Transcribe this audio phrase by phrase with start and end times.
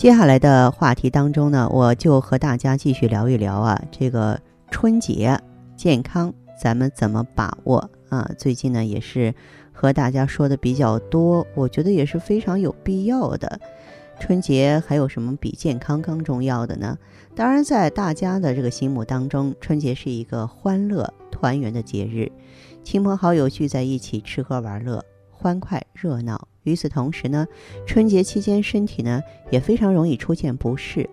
[0.00, 4.40] 接下来的话题当中呢，我就和大家继续聊一聊啊，这个
[4.70, 5.38] 春节
[5.76, 8.26] 健康咱们怎么把握啊？
[8.38, 9.34] 最近呢也是
[9.74, 13.60] 和大家说的比较多，我觉得也是非常有必要的。
[14.18, 16.96] 春节还有什么比健康更重要的呢？
[17.36, 22.32] 当然，在大家的这个心目当中，春节是一个欢乐团圆的节日，
[22.82, 25.04] 亲朋好友聚在一起吃喝玩乐。
[25.30, 26.49] 欢快热闹。
[26.62, 27.46] 与此同时呢，
[27.86, 31.08] 春节期间身体呢也非常容易出现不适。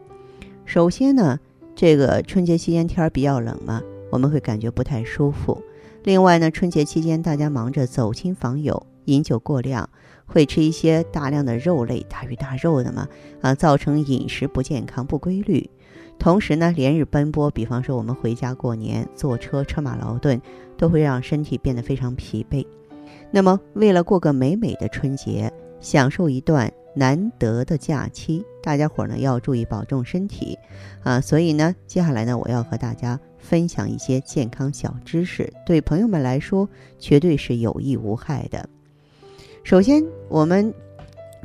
[0.66, 1.39] 首先呢，
[1.75, 5.61] 这个春节期间天儿比较冷嘛，我们会感觉不太舒服。
[6.03, 9.89] 另外呢，春节期间大家忙着走亲访友，饮酒过量，
[10.25, 13.07] 会吃一些大量的肉类、大鱼大肉的嘛，
[13.41, 15.69] 啊，造成饮食不健康、不规律。
[16.19, 20.41] 同时呢，连日奔波，比方说我们回家过年，坐车车马劳顿，
[20.75, 22.66] 都会让身体变得非常疲惫。
[23.31, 30.58] 那么，为了过个美美的春节，享受一段难得的假期，大家伙儿呢要注意保重身体
[31.03, 31.22] 啊！
[31.22, 38.67] 所以呢，接下来呢，我要和大家分享一些健康小知识，对朋友们来说绝对是有益无害的。
[39.63, 40.73] 首先，我们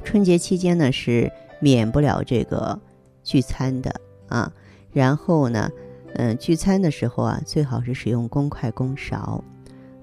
[0.04, 2.78] 春节期间呢是免不了这个
[3.22, 3.94] 聚餐的
[4.28, 4.50] 啊，
[4.92, 5.70] 然后呢，
[6.14, 9.44] 嗯，聚餐的时候啊，最好是使用公筷公勺，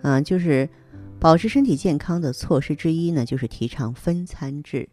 [0.02, 0.69] 啊，就是。
[1.19, 4.87] 保持身体健康的措施之一呢，就是提倡分餐制。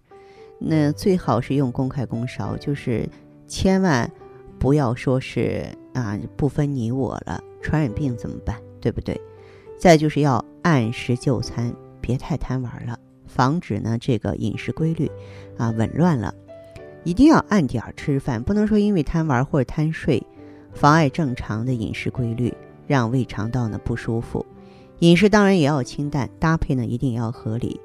[0.58, 3.08] 那最好是用公筷公勺，就是
[3.46, 4.10] 千万
[4.58, 8.60] 不要说是啊不分你我了，传染病怎么办？
[8.80, 9.20] 对不对？
[9.78, 15.08] 再就是要按时就餐，别太贪玩了，防止呢这个饮食规律
[15.56, 16.34] 啊紊乱了。
[17.04, 20.20] 一定要按点儿吃饭，不能说因为贪玩或者贪睡，
[20.72, 22.52] 妨碍正常的饮食规律，
[22.88, 24.44] 让胃肠道呢不舒服。
[25.00, 27.80] 饮食当然也要清淡，搭配呢一定要合理，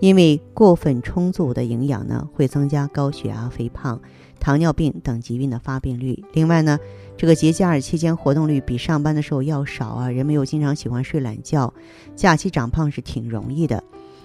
[0.00, 4.00] 因为过分充足的营养呢会增加高血压、肥胖、
[4.40, 6.24] 糖尿病等疾病的发病率。
[6.32, 6.78] 另外呢，
[7.16, 11.72] 这个节假日期间活动率比上班的时候要少啊，人们又经常喜欢睡懒觉，
[12.16, 13.82] 假期长胖是挺容易的。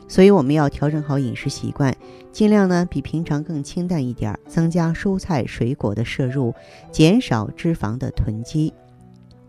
[0.08, 1.96] 所以我们要调整好饮食习惯，
[2.32, 6.52] 尽量呢比平常更清淡一点，增加蔬菜水果的摄入，
[6.92, 8.74] 减少脂肪的囤积。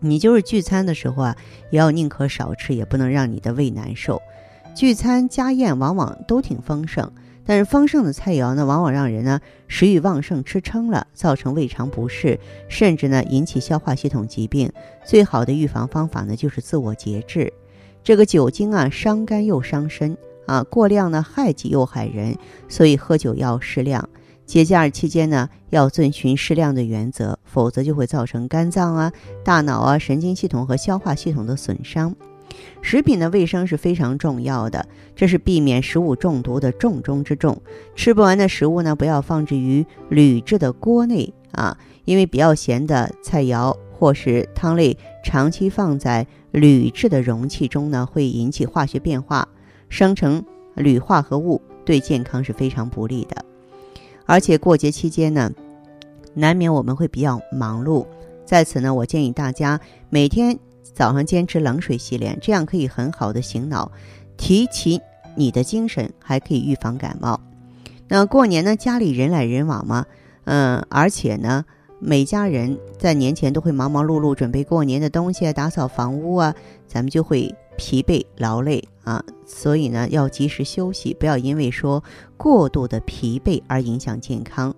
[0.03, 1.37] 你就是聚餐的时候啊，
[1.69, 4.21] 也要宁可少吃，也不能让你的胃难受。
[4.73, 7.11] 聚餐家宴往往都挺丰盛，
[7.45, 14.71] 但是丰盛的菜肴呢，往往让人呢食欲旺盛，吃撑了，造成胃肠不适，甚至呢引起消化系统疾病。
[15.05, 17.53] 最好的预防方法呢，就是自我节制。
[18.03, 20.17] 这个酒精啊，伤肝又伤身
[20.47, 22.35] 啊，过量呢害己又害人，
[22.67, 24.09] 所以喝酒要适量。
[24.45, 29.13] 节假日期间呢，要遵循适量的原则，否则就会造成肝脏啊、
[29.43, 32.15] 大脑啊、神经系统和消化系统的损伤。
[32.81, 34.85] 食品的卫生是非常重要的，
[35.15, 37.61] 这是避免食物中毒的重中之重。
[37.95, 49.47] 吃不完的食物呢，不要放置于铝制的锅内啊，因为比较咸的菜肴或是汤类，长期放在铝制的容器中呢，会引起化学变化，
[49.87, 50.43] 生成
[50.75, 53.45] 铝化合物，对健康是非常不利的。
[54.25, 55.51] 而且过节期间呢，
[56.33, 58.05] 难免我们会比较忙碌，
[58.45, 60.57] 在此呢，我建议大家每天
[60.93, 63.91] 早上坚持冷水洗脸，这样可以很好的醒脑，
[64.37, 64.99] 提起
[65.35, 67.39] 你的精神，还可以预防感冒。
[68.07, 70.05] 那过年呢，家里人来人往嘛，
[70.45, 71.65] 嗯，而且呢，
[71.99, 76.53] 每家人在年前都会忙忙碌碌准备过年的东西啊，打扫房屋啊，
[76.87, 77.53] 咱们就会。
[77.81, 82.03] 疲惫劳累啊，所以呢要及时休息，不要因为说
[82.37, 84.75] 过度的疲惫而影响健康。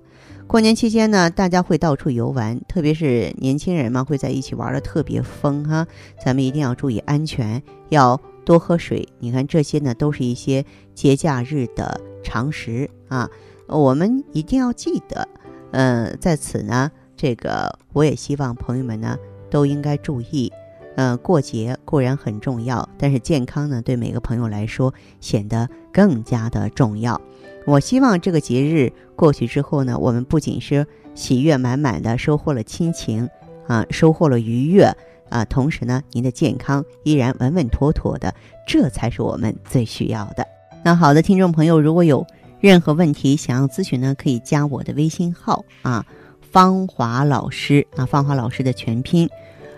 [0.47, 5.85] 过年期间呢，大家会到处游玩，特别是年轻人嘛，会在一起玩的特别疯哈。
[6.23, 9.05] 咱们一定要注意安全，要多喝水。
[9.19, 10.63] 你看这些呢，都是一些
[10.95, 13.29] 节假日的常识啊，
[13.67, 15.27] 我们一定要记得。
[15.71, 19.17] 嗯，在此呢，这个我也希望朋友们呢
[19.49, 20.49] 都应该注意。
[20.95, 27.19] 呃，过节固然很重要，但是健康呢，对每个朋友来说显得更加的重要。
[27.65, 30.85] 我希望这个节日过去之后呢，我们不仅是
[31.15, 33.27] 喜悦满满的收获了亲情
[33.67, 34.93] 啊，收获了愉悦
[35.29, 38.35] 啊，同时呢，您的健康依然稳稳妥妥的，
[38.67, 40.45] 这才是我们最需要的。
[40.83, 42.27] 那好的，听众朋友，如果有
[42.59, 46.05] 任何问题想要咨询呢，可以加我的微信号啊，
[46.41, 49.29] 芳华老师啊，芳华老师的全拼，